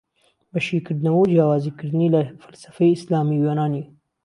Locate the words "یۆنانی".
3.47-3.85